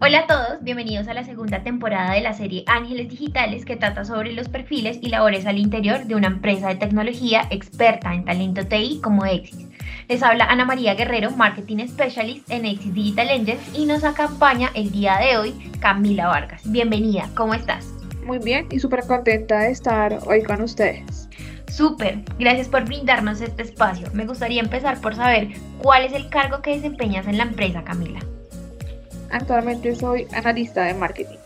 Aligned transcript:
Hola 0.00 0.20
a 0.20 0.26
todos, 0.28 0.62
bienvenidos 0.62 1.08
a 1.08 1.14
la 1.14 1.24
segunda 1.24 1.64
temporada 1.64 2.12
de 2.12 2.20
la 2.20 2.32
serie 2.32 2.62
Ángeles 2.68 3.08
Digitales 3.08 3.64
que 3.64 3.74
trata 3.74 4.04
sobre 4.04 4.32
los 4.32 4.48
perfiles 4.48 5.00
y 5.02 5.08
labores 5.08 5.44
al 5.44 5.58
interior 5.58 6.04
de 6.04 6.14
una 6.14 6.28
empresa 6.28 6.68
de 6.68 6.76
tecnología 6.76 7.48
experta 7.50 8.14
en 8.14 8.24
talento 8.24 8.64
TI 8.64 9.00
como 9.02 9.24
Exis. 9.24 9.66
Les 10.08 10.22
habla 10.22 10.44
Ana 10.44 10.64
María 10.64 10.94
Guerrero, 10.94 11.32
Marketing 11.32 11.84
Specialist 11.88 12.48
en 12.48 12.64
Exis 12.64 12.94
Digital 12.94 13.28
Engines 13.28 13.76
y 13.76 13.86
nos 13.86 14.04
acompaña 14.04 14.70
el 14.74 14.92
día 14.92 15.18
de 15.18 15.36
hoy 15.36 15.72
Camila 15.80 16.28
Vargas. 16.28 16.62
Bienvenida, 16.70 17.28
¿cómo 17.34 17.54
estás? 17.54 17.92
Muy 18.24 18.38
bien 18.38 18.68
y 18.70 18.78
súper 18.78 19.04
contenta 19.04 19.58
de 19.58 19.72
estar 19.72 20.20
hoy 20.28 20.44
con 20.44 20.62
ustedes. 20.62 21.28
Súper, 21.66 22.20
gracias 22.38 22.68
por 22.68 22.84
brindarnos 22.84 23.40
este 23.40 23.62
espacio. 23.62 24.06
Me 24.12 24.26
gustaría 24.26 24.60
empezar 24.60 25.00
por 25.00 25.16
saber 25.16 25.48
cuál 25.78 26.04
es 26.04 26.12
el 26.12 26.28
cargo 26.28 26.62
que 26.62 26.76
desempeñas 26.76 27.26
en 27.26 27.36
la 27.36 27.42
empresa, 27.42 27.82
Camila. 27.82 28.20
Actualmente 29.30 29.94
soy 29.94 30.26
analista 30.32 30.84
de 30.84 30.94
marketing. 30.94 31.36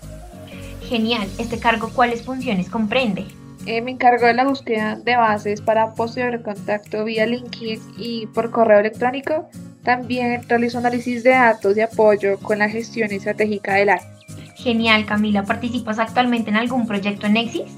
Genial, 0.89 1.29
¿este 1.39 1.59
cargo 1.59 1.91
cuáles 1.95 2.23
funciones 2.23 2.69
comprende? 2.69 3.27
Eh, 3.67 3.81
me 3.81 3.93
encargo 3.93 4.27
de 4.27 4.35
la 4.35 4.45
búsqueda 4.45 4.97
de 4.97 5.17
bases 5.17 5.61
para 5.61 5.95
posterior 5.95 6.43
contacto 6.43 7.05
vía 7.05 7.27
LinkedIn 7.27 7.81
y 7.97 8.27
por 8.27 8.51
correo 8.51 8.81
electrónico. 8.81 9.49
También 9.85 10.43
realizo 10.49 10.79
análisis 10.79 11.23
de 11.23 11.31
datos 11.31 11.75
de 11.75 11.85
apoyo 11.85 12.39
con 12.39 12.59
la 12.59 12.69
gestión 12.69 13.11
estratégica 13.11 13.75
del 13.75 13.91
área. 13.91 14.13
Genial, 14.57 15.07
Camila. 15.07 15.45
¿Participas 15.45 15.99
actualmente 15.99 16.51
en 16.51 16.57
algún 16.57 16.87
proyecto 16.87 17.27
en 17.27 17.35
Nexis? 17.35 17.73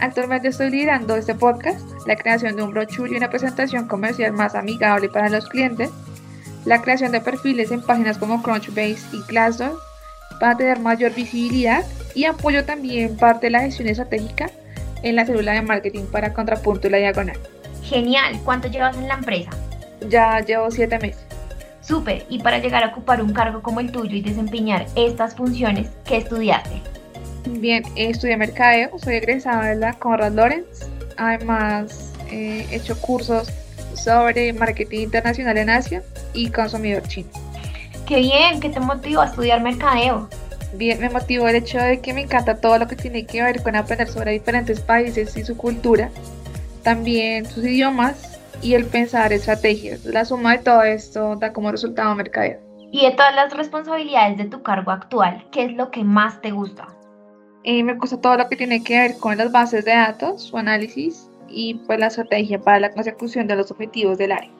Actualmente 0.00 0.48
estoy 0.48 0.70
liderando 0.70 1.14
este 1.14 1.34
podcast, 1.34 1.80
la 2.06 2.16
creación 2.16 2.56
de 2.56 2.62
un 2.62 2.70
brochure 2.70 3.12
y 3.12 3.16
una 3.16 3.28
presentación 3.28 3.86
comercial 3.86 4.32
más 4.32 4.54
amigable 4.54 5.08
para 5.08 5.28
los 5.28 5.46
clientes, 5.48 5.90
la 6.64 6.82
creación 6.82 7.12
de 7.12 7.20
perfiles 7.20 7.70
en 7.70 7.82
páginas 7.82 8.18
como 8.18 8.42
Crunchbase 8.42 8.98
y 9.12 9.22
Glassdoor 9.28 9.78
para 10.38 10.56
tener 10.56 10.78
mayor 10.78 11.14
visibilidad 11.14 11.84
y 12.14 12.24
apoyo 12.24 12.64
también 12.64 13.16
parte 13.16 13.46
de 13.46 13.50
la 13.50 13.60
gestión 13.60 13.88
estratégica 13.88 14.50
en 15.02 15.16
la 15.16 15.26
célula 15.26 15.52
de 15.52 15.62
marketing 15.62 16.04
para 16.04 16.32
Contrapunto 16.32 16.88
y 16.88 16.90
la 16.90 16.98
Diagonal. 16.98 17.38
Genial, 17.82 18.38
¿cuánto 18.44 18.68
llevas 18.68 18.96
en 18.96 19.08
la 19.08 19.14
empresa? 19.14 19.50
Ya 20.08 20.40
llevo 20.40 20.70
siete 20.70 20.98
meses. 20.98 21.24
Súper, 21.80 22.24
y 22.28 22.38
para 22.38 22.58
llegar 22.58 22.84
a 22.84 22.88
ocupar 22.88 23.22
un 23.22 23.32
cargo 23.32 23.62
como 23.62 23.80
el 23.80 23.90
tuyo 23.90 24.16
y 24.16 24.20
desempeñar 24.20 24.86
estas 24.96 25.34
funciones, 25.34 25.88
¿qué 26.04 26.18
estudiaste? 26.18 26.82
Bien, 27.46 27.82
estudié 27.96 28.36
mercadeo, 28.36 28.90
soy 28.98 29.16
egresada 29.16 29.70
de 29.70 29.76
la 29.76 29.94
Conrad 29.94 30.32
Lorenz. 30.32 30.86
Además, 31.16 32.12
he 32.30 32.66
hecho 32.70 32.98
cursos 33.00 33.50
sobre 34.02 34.52
marketing 34.52 35.00
internacional 35.00 35.58
en 35.58 35.70
Asia 35.70 36.02
y 36.32 36.50
consumidor 36.50 37.02
chino. 37.08 37.28
Qué 38.06 38.16
bien, 38.16 38.60
¿qué 38.60 38.70
te 38.70 38.80
motivó 38.80 39.20
a 39.20 39.26
estudiar 39.26 39.60
mercadeo? 39.60 40.28
Bien, 40.74 41.00
me 41.00 41.10
motivó 41.10 41.48
el 41.48 41.56
hecho 41.56 41.78
de 41.78 42.00
que 42.00 42.12
me 42.12 42.22
encanta 42.22 42.60
todo 42.60 42.78
lo 42.78 42.86
que 42.86 42.96
tiene 42.96 43.26
que 43.26 43.42
ver 43.42 43.62
con 43.62 43.76
aprender 43.76 44.08
sobre 44.08 44.32
diferentes 44.32 44.80
países 44.80 45.36
y 45.36 45.44
su 45.44 45.56
cultura, 45.56 46.10
también 46.82 47.44
sus 47.44 47.64
idiomas 47.64 48.38
y 48.62 48.74
el 48.74 48.86
pensar 48.86 49.32
estrategias. 49.32 50.04
La 50.04 50.24
suma 50.24 50.56
de 50.56 50.62
todo 50.64 50.82
esto 50.82 51.36
da 51.36 51.52
como 51.52 51.70
resultado 51.70 52.14
mercadeo. 52.14 52.58
Y 52.92 53.04
de 53.04 53.12
todas 53.12 53.34
las 53.34 53.52
responsabilidades 53.52 54.38
de 54.38 54.44
tu 54.46 54.62
cargo 54.62 54.90
actual, 54.90 55.46
¿qué 55.52 55.64
es 55.64 55.72
lo 55.74 55.90
que 55.90 56.02
más 56.02 56.40
te 56.40 56.50
gusta? 56.50 56.88
Eh, 57.62 57.82
me 57.82 57.94
gusta 57.94 58.20
todo 58.20 58.36
lo 58.36 58.48
que 58.48 58.56
tiene 58.56 58.82
que 58.82 58.98
ver 58.98 59.18
con 59.18 59.36
las 59.36 59.52
bases 59.52 59.84
de 59.84 59.92
datos, 59.92 60.42
su 60.42 60.56
análisis 60.56 61.29
y 61.50 61.74
pues 61.74 61.98
la 61.98 62.06
estrategia 62.06 62.60
para 62.60 62.80
la 62.80 62.92
consecución 62.92 63.46
de 63.46 63.56
los 63.56 63.70
objetivos 63.70 64.18
del 64.18 64.32
área. 64.32 64.50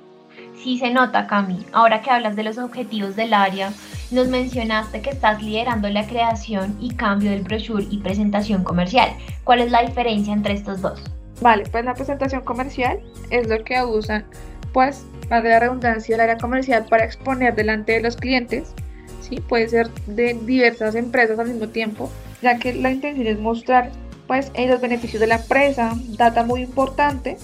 Sí 0.63 0.79
se 0.79 0.91
nota, 0.91 1.27
Cami. 1.27 1.65
Ahora 1.73 2.03
que 2.03 2.11
hablas 2.11 2.37
de 2.37 2.43
los 2.43 2.59
objetivos 2.59 3.17
del 3.17 3.33
área, 3.33 3.73
nos 4.11 4.29
mencionaste 4.29 5.01
que 5.01 5.11
estás 5.11 5.43
liderando 5.43 5.89
la 5.89 6.07
creación 6.07 6.77
y 6.81 6.95
cambio 6.95 7.31
del 7.31 7.43
brochure 7.43 7.87
y 7.91 7.99
presentación 7.99 8.63
comercial. 8.65 9.11
¿Cuál 9.45 9.61
es 9.61 9.71
la 9.71 9.83
diferencia 9.83 10.33
entre 10.33 10.55
estos 10.55 10.83
dos? 10.83 11.03
Vale, 11.41 11.65
pues 11.71 11.85
la 11.85 11.95
presentación 11.95 12.43
comercial 12.43 13.01
es 13.31 13.49
lo 13.49 13.63
que 13.65 13.83
usan, 13.83 14.25
pues, 14.73 15.07
para 15.29 15.49
la 15.49 15.61
redundancia 15.61 16.15
del 16.15 16.29
área 16.29 16.39
comercial 16.39 16.85
para 16.91 17.05
exponer 17.05 17.55
delante 17.55 17.93
de 17.93 18.03
los 18.03 18.17
clientes, 18.17 18.75
¿sí? 19.23 19.41
Puede 19.49 19.69
ser 19.69 19.89
de 20.07 20.35
diversas 20.35 20.95
empresas 20.95 21.39
al 21.39 21.49
mismo 21.49 21.69
tiempo, 21.69 22.11
ya 22.43 22.59
que 22.59 22.75
la 22.75 22.91
intención 22.91 23.27
es 23.27 23.39
mostrar, 23.39 23.91
pues, 24.31 24.53
los 24.57 24.81
beneficios 24.81 25.19
de 25.19 25.27
la 25.27 25.39
empresa, 25.39 25.93
data 26.11 26.45
muy 26.45 26.61
importante, 26.63 27.37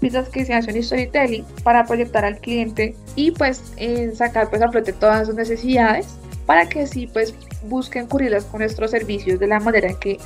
piezas 0.00 0.30
que 0.30 0.46
se 0.46 0.54
hacen 0.54 0.82
storytelling 0.82 1.44
para 1.62 1.84
proyectar 1.84 2.24
al 2.24 2.38
cliente 2.38 2.96
y 3.14 3.32
pues 3.32 3.74
sacar 4.14 4.48
pues 4.48 4.62
a 4.62 4.70
flote 4.70 4.94
todas 4.94 5.26
sus 5.26 5.36
necesidades 5.36 6.06
para 6.46 6.66
que 6.66 6.86
sí 6.86 7.06
pues 7.06 7.34
busquen 7.64 8.06
cubrirlas 8.06 8.46
con 8.46 8.60
nuestros 8.60 8.90
servicios 8.90 9.38
de 9.38 9.48
la 9.48 9.60
manera 9.60 9.90
en 9.90 9.98
que 9.98 10.18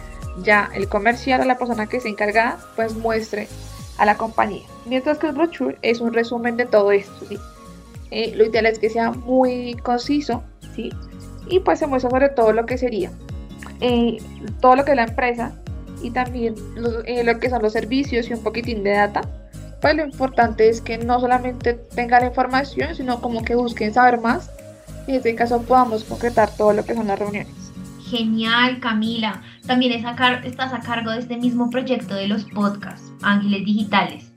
ya 0.44 0.70
el 0.76 0.88
comercial 0.88 1.40
o 1.40 1.44
la 1.46 1.58
persona 1.58 1.88
que 1.88 1.98
se 1.98 2.10
encarga 2.10 2.58
pues 2.76 2.94
muestre 2.94 3.48
a 3.98 4.06
la 4.06 4.16
compañía. 4.16 4.62
Mientras 4.86 5.18
que 5.18 5.26
el 5.26 5.32
brochure 5.32 5.78
es 5.82 6.00
un 6.00 6.14
resumen 6.14 6.56
de 6.56 6.66
todo 6.66 6.92
esto, 6.92 7.26
¿sí? 7.28 7.36
Eh, 8.12 8.36
lo 8.36 8.44
ideal 8.44 8.66
es 8.66 8.78
que 8.78 8.88
sea 8.88 9.10
muy 9.10 9.74
conciso, 9.82 10.44
¿sí? 10.76 10.92
Y 11.48 11.58
pues 11.58 11.80
se 11.80 11.88
muestra 11.88 12.08
sobre 12.08 12.28
todo 12.28 12.52
lo 12.52 12.66
que 12.66 12.78
sería 12.78 13.10
eh, 13.80 14.18
todo 14.60 14.76
lo 14.76 14.84
que 14.84 14.94
la 14.94 15.02
empresa 15.02 15.52
y 16.04 16.10
también 16.10 16.54
eh, 17.06 17.24
lo 17.24 17.38
que 17.40 17.50
son 17.50 17.62
los 17.62 17.72
servicios 17.72 18.28
y 18.28 18.34
un 18.34 18.42
poquitín 18.42 18.84
de 18.84 18.90
data 18.90 19.22
pues 19.84 19.96
lo 19.96 20.04
importante 20.06 20.70
es 20.70 20.80
que 20.80 20.96
no 20.96 21.20
solamente 21.20 21.74
tengan 21.74 22.22
la 22.22 22.28
información, 22.28 22.94
sino 22.94 23.20
como 23.20 23.44
que 23.44 23.54
busquen 23.54 23.92
saber 23.92 24.18
más 24.18 24.50
y 25.06 25.10
en 25.10 25.16
este 25.18 25.34
caso 25.34 25.60
podamos 25.60 26.04
concretar 26.04 26.48
todo 26.56 26.72
lo 26.72 26.86
que 26.86 26.94
son 26.94 27.06
las 27.06 27.18
reuniones. 27.18 27.52
Genial, 28.08 28.80
Camila. 28.80 29.42
También 29.66 29.92
estás 29.92 30.72
a 30.72 30.80
cargo 30.80 31.10
de 31.10 31.18
este 31.18 31.36
mismo 31.36 31.68
proyecto 31.68 32.14
de 32.14 32.28
los 32.28 32.46
podcasts, 32.46 33.12
Ángeles 33.20 33.66
Digitales. 33.66 34.32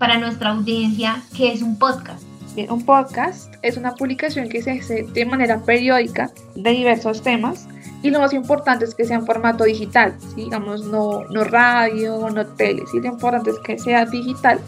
Para 0.00 0.18
nuestra 0.18 0.50
audiencia, 0.50 1.22
¿qué 1.36 1.52
es 1.52 1.62
un 1.62 1.78
podcast? 1.78 2.24
Bien, 2.56 2.68
un 2.68 2.84
podcast 2.84 3.54
es 3.62 3.76
una 3.76 3.94
publicación 3.94 4.48
que 4.48 4.62
se 4.62 4.80
hace 4.80 5.04
de 5.04 5.24
manera 5.24 5.62
periódica 5.62 6.32
de 6.56 6.70
diversos 6.72 7.22
temas 7.22 7.68
y 8.02 8.10
lo 8.10 8.20
más 8.20 8.32
importante 8.32 8.84
es 8.84 8.94
que 8.94 9.04
sea 9.04 9.16
en 9.16 9.26
formato 9.26 9.64
digital, 9.64 10.14
digamos, 10.36 10.84
no, 10.84 11.24
no 11.30 11.44
radio, 11.44 12.30
no 12.30 12.46
tele, 12.46 12.84
¿sí? 12.90 13.00
lo 13.00 13.08
importante 13.08 13.50
es 13.50 13.58
que 13.58 13.78
sea 13.78 14.04
digital 14.04 14.60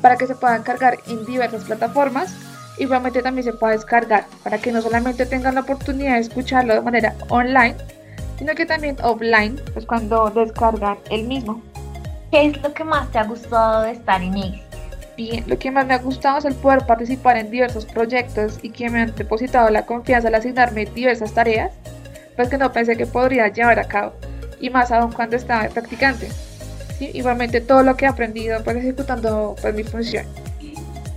para 0.00 0.16
que 0.16 0.26
se 0.26 0.34
puedan 0.34 0.62
cargar 0.62 0.98
en 1.06 1.24
diversas 1.26 1.64
plataformas 1.64 2.34
y 2.78 2.84
igualmente 2.84 3.22
también 3.22 3.44
se 3.44 3.52
pueda 3.52 3.72
descargar 3.72 4.26
para 4.42 4.58
que 4.58 4.72
no 4.72 4.80
solamente 4.80 5.26
tengan 5.26 5.56
la 5.56 5.62
oportunidad 5.62 6.14
de 6.14 6.20
escucharlo 6.20 6.74
de 6.74 6.80
manera 6.80 7.14
online, 7.28 7.76
sino 8.38 8.54
que 8.54 8.64
también 8.64 8.96
offline, 9.02 9.60
pues 9.72 9.84
cuando 9.84 10.30
descargan 10.30 10.96
el 11.10 11.24
mismo. 11.24 11.60
¿Qué 12.30 12.46
es 12.46 12.62
lo 12.62 12.72
que 12.72 12.84
más 12.84 13.10
te 13.10 13.18
ha 13.18 13.24
gustado 13.24 13.82
de 13.82 13.92
estar 13.92 14.22
en 14.22 14.36
él? 14.36 14.62
Bien, 15.16 15.42
lo 15.48 15.58
que 15.58 15.72
más 15.72 15.84
me 15.84 15.94
ha 15.94 15.98
gustado 15.98 16.38
es 16.38 16.44
el 16.44 16.54
poder 16.54 16.86
participar 16.86 17.36
en 17.36 17.50
diversos 17.50 17.84
proyectos 17.86 18.60
y 18.62 18.70
que 18.70 18.88
me 18.88 19.00
han 19.00 19.14
depositado 19.16 19.68
la 19.70 19.84
confianza 19.84 20.28
al 20.28 20.36
asignarme 20.36 20.84
diversas 20.86 21.32
tareas, 21.32 21.72
pues 22.38 22.48
que 22.50 22.56
no 22.56 22.70
pensé 22.70 22.96
que 22.96 23.04
podría 23.04 23.48
llevar 23.48 23.80
a 23.80 23.88
cabo, 23.88 24.12
y 24.60 24.70
más 24.70 24.92
aún 24.92 25.10
cuando 25.10 25.34
estaba 25.34 25.68
practicante 25.70 26.28
igualmente 27.00 27.60
todo 27.60 27.82
lo 27.82 27.96
que 27.96 28.04
he 28.04 28.08
aprendido 28.08 28.62
pues 28.62 28.76
ejecutando 28.76 29.56
pues 29.60 29.74
mi 29.74 29.82
función. 29.82 30.24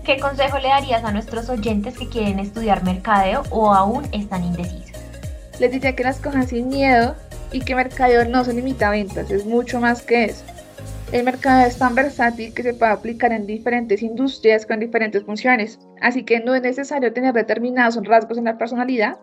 ¿Qué 0.04 0.20
consejo 0.20 0.58
le 0.58 0.70
darías 0.70 1.04
a 1.04 1.12
nuestros 1.12 1.48
oyentes 1.48 1.96
que 1.96 2.10
quieren 2.10 2.40
estudiar 2.40 2.84
mercadeo 2.84 3.44
o 3.52 3.72
aún 3.72 4.08
están 4.12 4.44
indecisos? 4.44 4.98
Les 5.60 5.72
diría 5.72 5.96
que 5.96 6.04
las 6.04 6.20
cojan 6.20 6.48
sin 6.48 6.70
miedo 6.70 7.16
y 7.52 7.60
que 7.60 7.76
mercadeo 7.76 8.26
no 8.26 8.44
se 8.44 8.54
limita 8.54 8.88
a 8.88 8.92
ventas, 8.92 9.30
es 9.30 9.46
mucho 9.46 9.80
más 9.80 10.02
que 10.02 10.26
eso. 10.26 10.44
El 11.12 11.24
mercado 11.24 11.68
es 11.68 11.78
tan 11.78 11.94
versátil 11.94 12.52
que 12.56 12.64
se 12.64 12.74
puede 12.74 12.94
aplicar 12.94 13.32
en 13.32 13.46
diferentes 13.46 14.02
industrias 14.02 14.66
con 14.66 14.80
diferentes 14.80 15.24
funciones, 15.24 15.78
así 16.02 16.24
que 16.24 16.40
no 16.40 16.56
es 16.56 16.64
necesario 16.64 17.14
tener 17.14 17.36
determinados 17.36 18.00
rasgos 18.08 18.40
en 18.40 18.46
la 18.46 18.58
personalidad, 18.58 19.20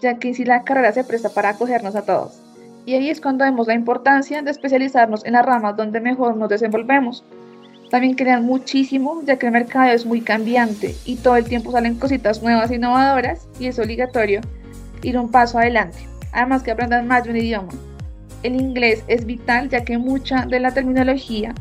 ya 0.00 0.18
que 0.18 0.34
si 0.34 0.44
la 0.44 0.62
carrera 0.62 0.92
se 0.92 1.04
presta 1.04 1.28
para 1.28 1.50
acogernos 1.50 1.94
a 1.94 2.02
todos. 2.02 2.40
Y 2.86 2.94
ahí 2.94 3.10
es 3.10 3.20
cuando 3.20 3.44
vemos 3.44 3.66
la 3.66 3.74
importancia 3.74 4.42
de 4.42 4.50
especializarnos 4.50 5.24
en 5.24 5.34
las 5.34 5.44
ramas 5.44 5.76
donde 5.76 6.00
mejor 6.00 6.36
nos 6.36 6.48
desenvolvemos. 6.48 7.24
También 7.90 8.14
crean 8.14 8.44
muchísimo, 8.44 9.20
ya 9.24 9.36
que 9.36 9.46
el 9.46 9.52
mercado 9.52 9.90
es 9.90 10.06
muy 10.06 10.20
cambiante 10.20 10.94
y 11.04 11.16
todo 11.16 11.36
el 11.36 11.44
tiempo 11.44 11.72
salen 11.72 11.96
cositas 11.96 12.42
nuevas 12.42 12.70
e 12.70 12.76
innovadoras 12.76 13.48
y 13.58 13.66
es 13.66 13.78
obligatorio 13.78 14.40
ir 15.02 15.18
un 15.18 15.30
paso 15.30 15.58
adelante. 15.58 15.98
Además 16.32 16.62
que 16.62 16.70
aprendan 16.70 17.06
más 17.06 17.24
de 17.24 17.30
un 17.30 17.36
idioma. 17.36 17.72
El 18.42 18.60
inglés 18.60 19.04
es 19.08 19.26
vital 19.26 19.68
ya 19.68 19.84
que 19.84 19.98
mucha 19.98 20.46
de 20.46 20.60
la 20.60 20.72
terminología 20.72 21.54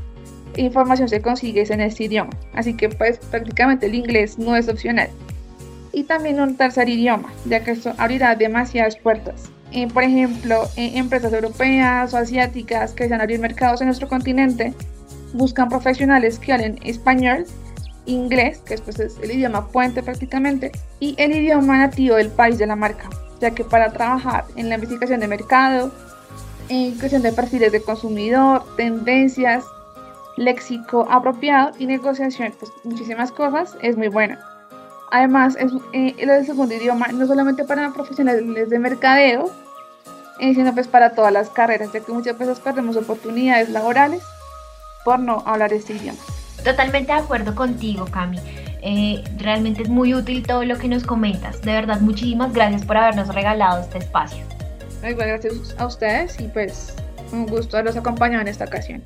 e 0.56 0.62
información 0.62 1.10
se 1.10 1.22
consigue 1.22 1.66
en 1.68 1.82
este 1.82 2.06
idioma. 2.06 2.32
Así 2.54 2.76
que 2.76 2.90
pues 2.90 3.18
prácticamente 3.18 3.88
el 3.88 3.96
inglés 3.96 4.38
no 4.38 4.56
es 4.56 4.70
opcional. 4.70 5.10
Y 5.92 6.04
también 6.04 6.40
un 6.40 6.56
tercer 6.56 6.90
idioma, 6.90 7.34
ya 7.46 7.64
que 7.64 7.72
esto 7.72 7.94
abrirá 7.98 8.36
demasiadas 8.36 8.96
puertas. 8.98 9.50
Eh, 9.72 9.88
por 9.88 10.04
ejemplo, 10.04 10.64
eh, 10.76 10.94
empresas 10.96 11.32
europeas 11.32 12.14
o 12.14 12.18
asiáticas 12.18 12.94
que 12.94 13.04
desean 13.04 13.22
abrir 13.22 13.40
mercados 13.40 13.82
en 13.82 13.88
nuestro 13.88 14.08
continente 14.08 14.74
buscan 15.34 15.70
profesionales 15.70 16.40
que 16.40 16.54
hablen 16.54 16.80
español, 16.84 17.46
inglés, 18.06 18.60
que 18.60 18.72
después 18.72 19.00
es 19.00 19.18
el 19.22 19.32
idioma 19.32 19.68
puente 19.68 20.02
prácticamente, 20.02 20.72
y 21.00 21.16
el 21.18 21.36
idioma 21.36 21.78
nativo 21.78 22.16
del 22.16 22.30
país 22.30 22.58
de 22.58 22.68
la 22.68 22.76
marca. 22.76 23.10
ya 23.40 23.52
que 23.52 23.64
para 23.64 23.94
trabajar 23.94 24.44
en 24.58 24.68
la 24.68 24.76
investigación 24.76 25.22
de 25.22 25.28
mercado, 25.30 25.94
en 26.68 26.92
creación 26.96 27.22
de 27.22 27.32
perfiles 27.32 27.72
de 27.72 27.82
consumidor, 27.82 28.66
tendencias, 28.76 29.64
léxico 30.36 31.08
apropiado 31.10 31.72
y 31.80 31.86
negociación, 31.86 32.54
pues 32.60 32.70
muchísimas 32.84 33.32
cosas, 33.32 33.78
es 33.82 33.96
muy 33.96 34.10
buena. 34.10 34.49
Además, 35.12 35.56
es 35.60 35.72
eh, 35.94 36.26
del 36.26 36.46
segundo 36.46 36.76
idioma 36.76 37.08
no 37.08 37.26
solamente 37.26 37.64
para 37.64 37.92
profesionales 37.92 38.70
de 38.70 38.80
mercadeo, 38.80 39.52
eh, 40.40 40.54
sino 40.54 40.74
pues 40.74 40.88
para 40.88 41.12
todas 41.12 41.34
las 41.34 41.50
carreras, 41.50 41.92
ya 41.92 42.00
que 42.00 42.12
muchas 42.12 42.38
veces 42.38 42.60
perdemos 42.60 42.96
oportunidades 42.96 43.70
laborales 43.70 44.24
por 45.04 45.20
no 45.20 45.44
hablar 45.46 45.74
este 45.74 45.94
idioma. 45.94 46.20
Totalmente 46.64 47.12
de 47.12 47.20
acuerdo 47.20 47.56
contigo, 47.56 48.06
Cami. 48.06 48.40
Eh, 48.82 49.24
realmente 49.38 49.84
es 49.84 49.90
muy 49.90 50.14
útil 50.14 50.46
todo 50.46 50.64
lo 50.64 50.78
que 50.78 50.88
nos 50.88 51.04
comentas. 51.04 51.62
De 51.62 51.74
verdad, 51.74 52.00
muchísimas 52.00 52.54
gracias 52.54 52.86
por 52.86 52.98
habernos 52.98 53.34
regalado 53.34 53.82
este 53.82 53.98
espacio. 53.98 54.46
gracias 55.02 55.76
a 55.78 55.86
ustedes 55.86 56.40
y 56.40 56.48
pues 56.48 56.94
un 57.32 57.46
gusto 57.46 57.78
haberlos 57.78 57.98
acompañado 57.98 58.42
en 58.42 58.48
esta 58.48 58.66
ocasión. 58.66 59.04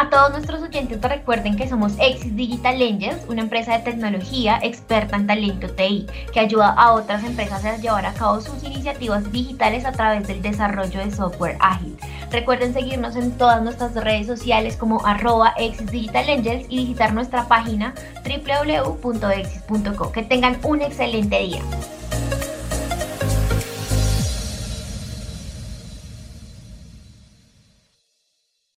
A 0.00 0.10
todos 0.10 0.30
nuestros 0.30 0.62
oyentes 0.62 1.00
recuerden 1.02 1.56
que 1.56 1.68
somos 1.68 1.94
Exis 1.98 2.36
Digital 2.36 2.80
Angels, 2.80 3.24
una 3.26 3.42
empresa 3.42 3.72
de 3.72 3.82
tecnología 3.82 4.60
experta 4.62 5.16
en 5.16 5.26
talento 5.26 5.68
TI, 5.70 6.06
que 6.32 6.38
ayuda 6.38 6.68
a 6.68 6.92
otras 6.92 7.24
empresas 7.24 7.64
a 7.64 7.78
llevar 7.78 8.06
a 8.06 8.14
cabo 8.14 8.40
sus 8.40 8.62
iniciativas 8.62 9.32
digitales 9.32 9.84
a 9.84 9.90
través 9.90 10.28
del 10.28 10.40
desarrollo 10.40 11.00
de 11.00 11.10
software 11.10 11.56
ágil. 11.58 11.98
Recuerden 12.30 12.72
seguirnos 12.74 13.16
en 13.16 13.36
todas 13.36 13.60
nuestras 13.60 13.92
redes 13.96 14.28
sociales 14.28 14.76
como 14.76 15.04
arroba 15.04 15.54
Exis 15.58 15.90
Digital 15.90 16.30
Angels 16.30 16.66
y 16.68 16.76
visitar 16.76 17.12
nuestra 17.12 17.48
página 17.48 17.92
www.exis.co. 18.22 20.12
Que 20.12 20.22
tengan 20.22 20.60
un 20.62 20.80
excelente 20.80 21.40
día. 21.40 21.62